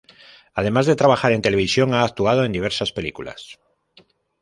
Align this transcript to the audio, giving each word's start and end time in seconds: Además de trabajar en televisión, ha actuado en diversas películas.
Además 0.55 0.87
de 0.87 0.95
trabajar 0.95 1.31
en 1.31 1.43
televisión, 1.43 1.93
ha 1.93 2.01
actuado 2.01 2.43
en 2.43 2.51
diversas 2.51 2.91
películas. 2.91 3.59